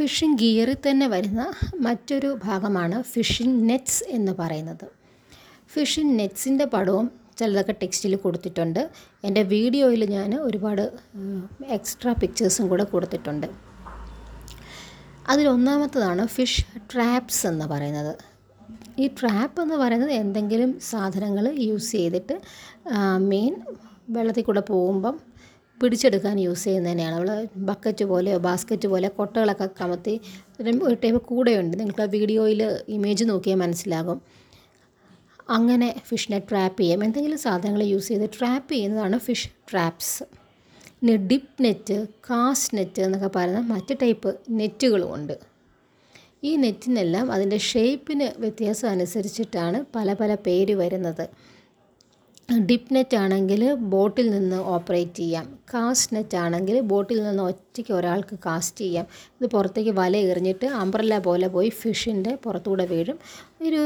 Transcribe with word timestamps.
Phishing 0.00 0.38
ഗിയറിൽ 0.40 0.76
തന്നെ 0.84 1.06
വരുന്ന 1.12 1.42
മറ്റൊരു 1.86 2.28
ഭാഗമാണ് 2.44 2.98
ഫിഷിംഗ് 3.02 3.58
നെറ്റ്സ് 3.70 4.04
എന്ന് 4.16 4.32
പറയുന്നത്. 4.38 4.86
ഫിഷിംഗ് 5.72 6.14
നെറ്റ്സിന്റെ 6.18 6.66
പടവും 6.74 7.06
ചിലതൊക്കെ 7.38 7.74
ടെക്സ്റ്റിൽ 7.82 8.14
കൊടുത്തിട്ടുണ്ട്. 8.22 8.80
എന്റെ 9.24 9.42
വീഡിയോയിൽ 9.52 10.02
ഞാൻ 10.14 10.30
ഒരുപാട് 10.46 10.82
എക്സ്ട്രാ 11.76 12.12
പിക്ചേഴ്സും 12.22 12.68
കൂടെ 12.68 12.84
കൊടുത്തിട്ടുണ്ട്. 12.84 13.46
അതിലൊന്നാമത്തതാണ് 15.28 16.24
ഫിഷ് 16.26 16.64
ട്രാപ്സ് 16.92 17.46
എന്ന് 17.46 17.66
പറയുന്നത്. 17.72 18.14
ഈ 18.98 19.08
ട്രാപ്പ് 19.20 19.60
എന്ന് 19.62 19.78
പറയുന്നത് 19.82 20.14
എന്തെങ്കിലും 20.22 20.72
സാധനങ്ങൾ 20.90 21.46
യൂസ് 21.68 21.92
ചെയ്തിട്ട് 21.96 22.36
മീൻ 23.30 23.54
വെള്ളത്തിൽ 24.16 24.46
കൂടെ 24.48 24.62
പോകുമ്പം 24.70 25.16
പിടിച്ചെടുക്കാൻ 25.80 26.40
യൂസ് 26.40 26.64
ചെയ്യുന്നതിനെയാണ്. 26.64 27.14
നമ്മൾ 27.16 27.46
ബക്കറ്റ് 27.70 28.04
പോലെയോ 28.04 28.38
ബാസ്ക്കറ്റ് 28.38 28.88
പോലെ 28.88 29.08
കൊട്ടകളൊക്കെ 29.08 29.68
കമത്തി 29.80 30.20
ഒരു 30.88 30.96
ടൈപ്പ് 31.04 31.22
കൂടെയുണ്ട്. 31.22 31.78
നിങ്ങൾക്ക് 31.80 32.02
ആ 32.02 32.08
വീഡിയോയിൽ 32.16 32.62
ഇമേജ് 32.88 33.24
നോക്കിയാൽ 33.24 33.58
മനസ്സിലാകും. 33.58 34.20
അങ്ങനെ 35.50 36.00
ഫിഷിനെ 36.08 36.38
ട്രാപ്പ് 36.50 36.80
ചെയ്യാം. 36.80 37.04
എന്തെങ്കിലും 37.04 37.38
സാധനങ്ങൾ 37.38 37.82
യൂസ് 37.82 38.08
ചെയ്ത് 38.08 38.30
ട്രാപ്പ് 38.38 38.72
ചെയ്യുന്നതാണ് 38.72 39.18
ഫിഷ് 39.18 39.48
ട്രാപ്സ് 39.70 40.24
പിന്നെ 41.00 41.16
ഡിപ്പ് 41.16 41.64
നെറ്റ് 41.64 42.06
കാസ്റ്റ് 42.30 42.76
നെറ്റ് 42.76 43.02
എന്നൊക്കെ 43.02 43.30
പറയുന്ന 43.36 43.60
മറ്റ് 43.60 43.94
ടൈപ്പ് 44.02 44.30
നെറ്റുകളും 44.50 45.14
ഉണ്ട്. 45.14 45.34
ഈ 46.44 46.56
നെറ്റിനെല്ലാം 46.56 47.32
അതിന്റെ 47.32 47.58
ഷേപ്പിന് 47.58 48.26
വ്യത്യാസം 48.38 48.88
അനുസരിച്ചിട്ടാണ് 48.88 49.84
പല 49.96 50.12
പല 50.12 50.34
പേര് 50.34 50.74
വരുന്നത്. 50.74 51.24
ഡിപ്പ് 52.68 52.94
നെറ്റ് 52.94 53.16
ആണെങ്കിൽ 53.16 53.62
ബോട്ടിൽ 53.92 54.26
നിന്ന് 54.30 54.56
ഓപ്പറേറ്റ് 54.74 55.16
ചെയ്യാം. 55.18 55.46
കാസ്റ്റ് 55.74 56.14
നെറ്റ് 56.16 56.36
ആണെങ്കിൽ 56.36 56.80
ബോട്ടിൽ 56.92 57.18
നിന്ന് 57.24 57.42
ഒറ്റയ്ക്ക് 57.42 57.92
ഒരാൾക്ക് 57.92 58.36
കാസ്റ്റ് 58.46 58.80
ചെയ്യാം. 58.84 59.06
ഇത് 59.38 59.46
പുറത്തേക്ക് 59.50 59.90
വല 59.90 60.16
എറിഞ്ഞിട്ട് 60.30 60.66
അംബ്രല്ല 60.80 61.18
പോലെ 61.18 61.48
പോയി 61.48 61.68
ഫിഷിന്റെ 61.68 62.32
പുറത്തുകൂടെ 62.44 62.86
വീഴും. 62.92 63.18
ഒരു 63.66 63.82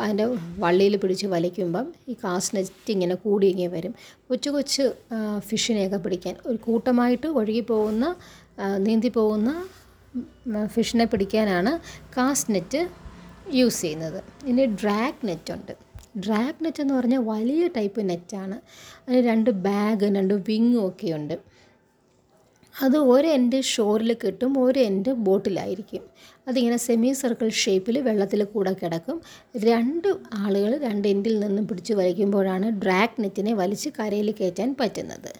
അതിന്റെ 0.00 0.26
വള്ളിയിൽ 0.64 0.96
പിടിച്ച് 0.96 1.26
വലിക്കുമ്പം 1.26 1.86
ഈ 2.08 2.16
കാസ്റ്റ് 2.24 2.56
നെറ്റ് 2.56 2.90
ഇങ്ങനെ 2.96 3.14
കൂടി 3.14 3.46
ഇങ്ങനെ 3.46 3.70
വരും. 3.76 3.94
കൊച്ചു 4.28 4.50
കൊച്ചു 4.50 4.86
ഫിഷിനെയൊക്കെ 5.50 5.96
പിടിക്കാൻ. 5.96 6.36
ഒരു 6.46 6.58
കൂട്ടമായിട്ട് 6.66 7.26
ഒഴുകി 7.26 7.64
പോകുന്ന 7.72 8.16
നീന്തി 8.86 9.08
പോകുന്ന 9.08 9.50
ഫിഷിനെ 10.74 11.04
പിടിക്കാനാണ് 11.04 11.70
കാസ്റ്റ് 12.16 12.52
നെറ്റ് 12.54 12.82
യൂസ് 13.60 13.82
ചെയ്യുന്നത്. 13.82 14.20
ഇനി 14.46 14.66
ഡ്രാഗ് 14.82 15.26
നെറ്റ് 15.28 15.52
ഉണ്ട്. 15.52 15.74
ഡ്രാഗ് 16.18 16.64
നെറ്റ് 16.64 16.82
എന്ന് 16.82 16.94
പറഞ്ഞാൽ 16.94 17.18
വലിയ 17.18 17.68
ടൈപ്പ് 17.76 18.10
നെറ്റാണ് 18.10 18.56
അതിന് 19.00 19.26
രണ്ട് 19.26 19.50
ബാഗ് 19.50 20.04
രണ്ട് 20.16 20.34
വിങ്ങും 20.34 20.88
ഒക്കെ 20.88 21.12
ഉണ്ട്. 21.12 21.36
അത് 22.82 22.96
ഒരു 22.96 23.26
എൻഡ് 23.26 23.60
ഷോറിൽ 23.62 24.12
കിട്ടും 24.12 24.58
ഒരു 24.58 24.78
എൻഡ് 24.78 25.10
ബോട്ടിലായിരിക്കും 25.12 26.02
അതിങ്ങനെ 26.48 26.76
സെമി 26.76 27.12
സർക്കിൾ 27.12 27.48
ഷേപ്പിൽ 27.48 27.98
വെള്ളത്തിൽ 27.98 28.44
കൂടെ 28.44 28.72
കിടക്കും. 28.72 29.22
രണ്ട് 29.54 30.08
ആളുകൾ 30.34 30.78
രണ്ട് 30.78 31.08
എൻഡിൽ 31.08 31.40
നിന്നും 31.40 31.68
പിടിച്ച് 31.68 31.92
വലിക്കുമ്പോഴാണ് 31.92 32.68
ഡ്രാഗ് 32.82 33.22
നെറ്റിനെ 33.22 33.54
വലിച്ച് 33.54 33.88
കരയിൽ 33.88 34.30
കയറ്റാൻ 34.30 34.76
പറ്റുന്നത്. 34.80 35.32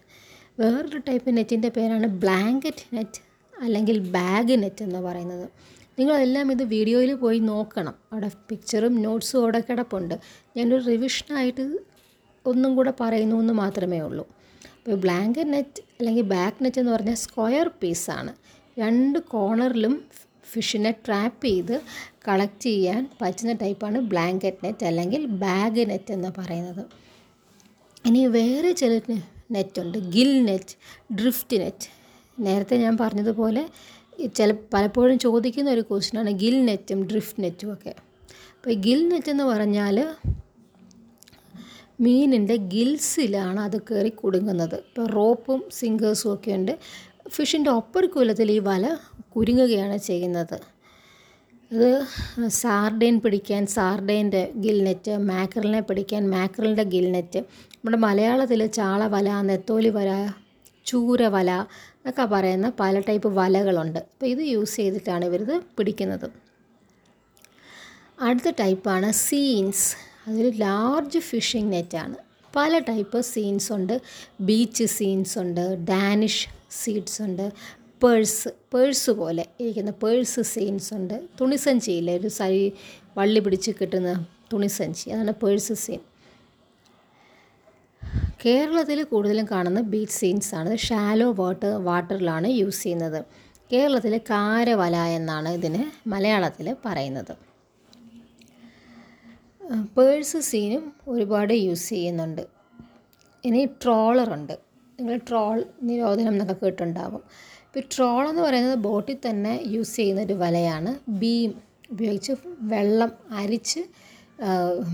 വേറൊരു 0.61 0.98
ടൈപ്പ് 0.98 1.36
നെറ്റിന്റെ 1.36 1.69
പേരാണ് 1.69 2.06
ബ്ലാങ്കറ്റ് 2.06 2.97
നെറ്റ് 2.97 3.20
അല്ലെങ്കിൽ 3.61 3.98
ബാഗ് 4.11 4.62
നെറ്റ് 4.62 4.84
എന്ന് 4.84 4.98
പറയുന്നത്. 4.98 5.48
നിങ്ങളെല്ലാം 5.98 6.52
ഇത് 6.52 6.62
വീഡിയോയിൽ 6.62 7.14
പോയി 7.14 7.38
നോക്കണം. 7.38 7.94
അവിടെ 8.12 8.30
പിക്ചറും 8.50 8.94
നോട്ട്സും 9.02 9.38
അവിടെ 9.42 9.60
കിടപ്പുണ്ട്. 9.68 10.14
ഞാനൊരു 10.56 10.84
റിവിഷനായിട്ട് 10.84 11.66
ഒന്നും 12.46 12.76
കൂടെ 12.76 12.92
പറയുന്നു 13.00 13.36
എന്ന് 13.36 13.52
മാത്രമേ 13.52 14.00
ഉള്ളൂ. 14.00 14.24
അപ്പോൾ 14.78 14.96
ബ്ലാങ്കറ്റ് 15.04 15.52
നെറ്റ് 15.52 15.82
അല്ലെങ്കിൽ 15.98 16.22
ബാക്ക് 16.22 16.64
നെറ്റ് 16.64 16.80
എന്ന് 16.80 16.92
പറഞ്ഞാൽ 16.92 17.14
സ്ക്വയർ 17.14 17.70
പീസാണ് 17.82 18.32
രണ്ട് 18.78 19.18
കോർണറിലും 19.18 19.94
ഫിഷിനെ 20.52 20.90
ട്രാപ്പ് 21.06 21.46
ചെയ്ത് 21.46 21.76
കളക്ട് 22.28 22.60
ചെയ്യാൻ 22.60 23.08
പറ്റുന്ന 23.20 23.52
ടൈപ്പാണ് 23.52 23.98
ബ്ലാങ്കറ്റ് 23.98 24.64
നെറ്റ് 24.64 24.86
അല്ലെങ്കിൽ 24.86 25.26
ബാഗ് 25.26 25.90
നെറ്റ് 25.90 26.12
എന്ന് 26.12 26.30
പറയുന്നത്. 26.38 26.84
ഇനി 28.06 28.27
വേറെ 28.27 28.72
ചില 28.72 29.00
നെറ്റുണ്ട് 29.52 29.98
ഗിൽ 29.98 30.33
നെറ്റ് 30.44 30.74
ഡ്രിഫ്റ്റ് 31.14 31.56
നെറ്റ് 31.60 31.88
നേരത്തെ 32.40 32.77
ഞാൻ 32.77 32.94
പറഞ്ഞതുപോലെ 32.96 33.62
ചില 34.36 34.55
പലപ്പോഴും 34.75 35.19
ചോദിക്കുന്ന 35.19 35.70
ഒരു 35.70 35.80
ക്വസ്റ്റ്യനാണ് 35.80 36.30
ഗിൽ 36.30 36.64
നെറ്റും 36.64 37.05
ഡ്രിഫ്റ്റ് 37.05 37.42
നെറ്റും 37.42 37.73
ഒക്കെ. 37.73 37.95
അപ്പോൾ 38.57 38.75
ഗിൽ 38.75 39.08
നെറ്റ് 39.08 39.30
എന്ന് 39.30 39.45
പറഞ്ഞാൽ 39.45 40.14
മീനിന്റെ 42.01 42.57
ഗിൽസിലാണ് 42.57 43.61
അത് 43.61 43.80
കയറി 43.80 44.08
കുടുങ്ങുന്നത്. 44.08 44.75
ഇപ്പോൾ 44.75 45.07
റോപ്പും 45.07 45.64
സിങ്കേഴ്സും 45.73 46.35
ഒക്കെ 46.35 46.51
ഉണ്ട്. 46.51 46.79
ഫിഷിന്റെ 47.29 47.70
ഒപ്പർക്കുലത്തിൽ 47.70 48.52
ഈ 48.52 48.58
വല 48.58 48.97
കുരുങ്ങുകയാണ് 49.36 49.97
ചെയ്യുന്നത്. 49.97 50.61
അത് 51.73 52.07
സാർഡൈൻ 52.48 53.20
പിടിക്കാൻ 53.20 53.67
സാർഡൈന്റെ 53.67 54.52
ഗിൽ 54.57 54.85
നെറ്റ് 54.85 55.17
മാക്രലിനെ 55.17 55.81
പിടിക്കാൻ 55.81 56.31
മാക്രലിന്റെ 56.31 56.83
ഗിൽ 56.83 57.13
നെറ്റ്. 57.13 57.39
നമ്മുടെ 57.39 57.96
മലയാളത്തിൽ 57.96 58.67
ചാള 58.67 59.07
വല 59.07 59.41
നെത്തോലി 59.41 59.89
വല 59.89 60.33
ചൂര 60.86 61.27
വല 61.27 61.50
എന്നൊക്കെ 61.50 62.24
പറയുന്ന 62.24 62.72
പല 62.80 63.00
ടൈപ്പ് 63.00 63.28
വലകളുണ്ട്. 63.28 63.98
അപ്പോൾ 63.98 64.27
ഇത് 64.27 64.39
യൂസ് 64.39 64.77
ചെയ്തിട്ടാണ് 64.77 65.24
ഇവരിത് 65.24 65.61
പിടിക്കുന്നത്. 65.78 66.30
അടുത്ത 68.20 68.50
ടൈപ്പാണ് 68.61 69.12
സീൻസ്. 69.12 69.96
അതൊരു 70.28 70.56
ലാർജ് 70.56 71.18
ഫിഷിംഗ് 71.18 71.72
നെറ്റാണ്. 71.72 72.17
പല 72.56 72.78
ടൈപ്പ് 72.78 73.20
സീൻസ് 73.20 73.72
ഉണ്ട്. 73.72 74.02
ബീച്ച് 74.40 74.84
സീൻസ് 74.84 75.39
ഉണ്ട് 75.39 75.84
ഡാനിഷ് 75.84 76.48
സീഡ്സ് 76.70 77.22
ഉണ്ട് 77.22 77.52
പേഴ്സ് 78.05 78.48
പേഴ്സ് 78.74 79.11
പോലെ 79.11 79.46
ഇരിക്കുന്ന 79.61 79.90
പേഴ്സ് 79.90 80.40
സീൻസ് 80.40 80.95
ഉണ്ട്. 80.95 81.22
തുണിസഞ്ചിയില്ലേ 81.40 82.18
ഒരു 82.18 82.28
സൈ 82.28 82.70
വള്ളി 83.18 83.40
പിടിച്ച് 83.40 83.70
കിട്ടുന്ന 83.70 84.27
തുണിസഞ്ചി. 84.52 85.11
അതാണ് 85.11 85.33
പേഴ്സ് 85.33 85.72
സീൻ. 85.72 86.01
കേരളത്തിൽ 88.44 88.98
കൂടുതലും 89.02 89.46
കാണുന്ന 89.50 89.80
ബീച്ച് 89.92 90.14
സീൻസ് 90.14 90.55
ആണ്. 90.55 90.77
ഷാലോ 90.77 91.32
വാട്ടർ 91.32 91.72
വാട്ടറിലാണ് 91.88 92.48
യൂസ് 92.60 92.82
ചെയ്യുന്നത്. 92.82 93.20
കേരളത്തിൽ 93.72 94.14
കാരവല 94.30 94.96
എന്നാണ് 95.18 95.48
ഇതിന് 95.48 96.08
മലയാളത്തിൽ 96.08 96.77
പറയുന്നത്. 96.86 97.33
പേഴ്സ് 99.98 100.36
സീനും 100.50 100.92
ഒരുപാട് 101.08 101.54
യൂസ് 101.54 101.90
ചെയ്യുന്നുണ്ട്. 101.90 102.44
ഇനി 103.44 103.64
ട്രോളറുണ്ട് 103.83 104.54
നിങ്ങൾ 104.98 105.16
ട്രോൾ 105.28 105.64
നിരോധനം 105.83 106.33
എന്നൊക്കെ 106.33 106.56
കേട്ടിട്ടുണ്ടാകും 106.62 107.22
ഇപ്പോൾ 107.66 107.84
ട്രോൾ 107.96 108.28
എന്ന് 108.28 108.42
പറയുന്നത് 108.42 108.78
ബോട്ടിൽ 108.78 109.16
തന്നെ 109.27 109.60
യൂസ് 109.66 109.96
ചെയ്യുന്ന 109.96 110.22
ഒരു 110.22 110.33
വലയാണ്. 110.33 110.90
ബീം 111.10 111.52
ഉപയോഗിച്ച് 111.90 112.33
വെള്ളം 112.72 113.12
അരിച്ച് 113.40 113.80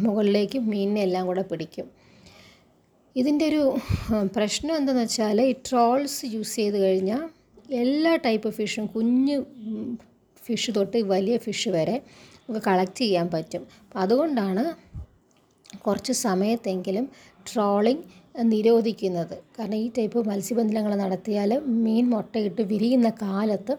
മുകളിലേക്ക് 0.05 0.59
മീനിനെ 0.59 1.01
എല്ലാം 1.01 1.27
കൂടെ 1.27 1.43
പിടിക്കും. 1.43 1.89
ഇതിന്റെ 3.17 3.45
ഒരു 3.51 3.63
പ്രശ്നം 4.37 4.77
എന്താണെന്ന് 4.77 5.05
വെച്ചാൽ 5.05 5.41
ഈ 5.41 5.53
ട്രോൾസ് 5.69 6.21
യൂസ് 6.35 6.57
ചെയ്ത് 6.57 6.79
കഴിഞ്ഞാൽ 6.85 7.23
എല്ലാ 7.83 8.13
ടൈപ്പ് 8.27 8.51
ഫിഷും 8.59 8.85
കുഞ്ഞ് 8.87 9.37
ഫിഷ് 10.47 10.71
തൊട്ട് 10.77 10.99
വലിയ 11.13 11.37
ഫിഷ് 11.37 11.69
വരെ 11.69 11.97
നമുക്ക് 12.45 12.63
കളക്ട് 12.67 13.01
ചെയ്യാൻ 13.01 13.27
പറ്റും. 13.35 13.63
അതുകൊണ്ടാണ് 13.97 14.63
കുറച്ച് 15.87 16.13
സമയത്തെങ്കിലും 16.13 17.05
ട്രോളിങ് 17.51 18.05
നിരോധിക്കുന്നത്. 18.53 19.37
കാരണം 19.57 19.79
ഈ 19.85 19.91
ടൈപ്പ് 19.99 20.19
മത്സ്യബന്ധനങ്ങൾ 20.29 20.95
നടത്തിയാൽ 20.95 21.51
മീൻ 21.85 22.11
മുട്ടയിട്ട് 22.11 22.63
വിരിയുന്ന 22.73 23.11
കാലത്ത് 23.23 23.75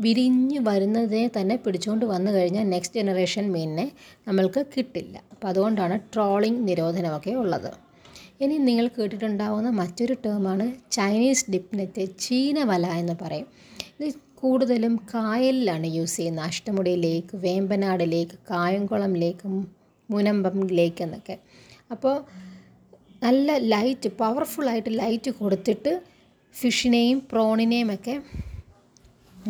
വിരിഞ്ഞ് 0.00 0.58
വരുന്നതിനെ 0.68 1.30
തന്നെ 1.36 1.56
പിടിച്ചുകൊണ്ട് 1.56 2.04
വന്നു 2.04 2.30
കഴിഞ്ഞാൽ 2.30 2.66
നെക്സ്റ്റ് 2.68 3.00
ജനറേഷൻ 3.00 3.52
മീനിനെ 3.52 3.86
നമ്മൾക്ക് 4.28 4.66
കിട്ടില്ല. 4.74 5.16
അപ്പോൾ 5.32 5.48
അതുകൊണ്ടാണ് 5.48 6.00
ട്രോളിങ് 6.14 6.68
നിരോധനമൊക്കെ 6.68 7.30
ഉള്ളത്. 7.30 7.89
ഇനി 8.44 8.56
നിങ്ങൾ 8.68 8.86
കേട്ടിട്ടുണ്ടാവുന്ന 8.96 9.70
മറ്റൊരു 9.80 10.14
ടേമാണ് 10.24 10.66
ചൈനീസ് 10.96 11.44
ഡിപ്നെറ്റ് 11.54 12.02
ചീനവല 12.02 12.18
ചീന 12.24 12.64
വല 12.70 12.86
എന്ന് 13.00 13.14
പറയും. 13.22 13.48
ഇത് 13.98 14.14
കൂടുതലും 14.40 14.94
കായലിലാണ് 15.14 15.86
യൂസ് 15.96 16.16
ചെയ്യുന്നത്. 16.16 16.44
അഷ്ടമുടി 16.50 16.94
ലേക്ക് 17.06 17.36
വേമ്പനാട് 17.46 18.04
ലേക്ക് 18.14 18.36
കായംകുളം 18.50 19.14
ലേക്ക് 19.22 19.48
മുനമ്പം 20.08 20.56
ലേക്ക് 20.78 21.02
എന്നൊക്കെ. 21.06 21.36
അപ്പോൾ 21.94 22.16
നല്ല 23.26 23.58
ലൈറ്റ് 23.72 24.10
പവർഫുള്ളായിട്ട് 24.20 24.90
ലൈറ്റ് 25.00 25.30
കൊടുത്തിട്ട് 25.40 25.92
ഫിഷിനെയും 26.54 27.18
പ്രോണിനെയും 27.32 27.90
ഒക്കെ 27.96 28.14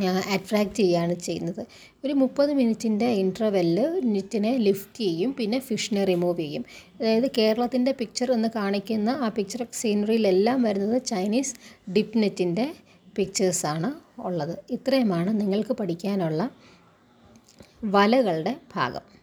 അട്രാക്റ്റ് 0.07 0.75
ചെയ്യുകയാണ് 0.75 1.15
ചെയ്യുന്നത്. 1.15 1.67
ഒരു 2.05 2.13
മുപ്പത് 2.13 2.53
മിനിറ്റിന്റെ 2.53 3.07
ഇന്റർവെല്ല് 3.07 4.01
നെറ്റിനെ 4.05 4.57
ലിഫ്റ്റ് 4.57 5.01
ചെയ്യും 5.01 5.35
പിന്നെ 5.35 5.59
ഫിഷിനെ 5.59 6.05
റിമൂവ് 6.05 6.39
ചെയ്യും. 6.39 6.65
അതായത് 7.01 7.31
കേരളത്തിന്റെ 7.39 7.93
പിക്ചർ 7.93 8.33
എന്ന് 8.33 8.49
കാണിക്കുന്ന 8.57 9.11
ആ 9.11 9.29
പിക്ചർ 9.29 9.67
സീനറിയിലെല്ലാം 9.73 10.63
വരുന്നത് 10.63 11.03
ചൈനീസ് 11.03 11.55
ഡിപ്പ് 11.93 12.19
നെറ്റിന്റെ 12.19 12.75
പിക്ചേഴ്സാണ് 13.17 14.21
ഉള്ളത്. 14.21 14.59
ഇത്രയുമാണ് 14.71 15.41
നിങ്ങൾക്ക് 15.41 15.73
പഠിക്കാനുള്ള 15.73 16.51
വലകളുടെ 17.85 18.57
ഭാഗം. 18.75 19.20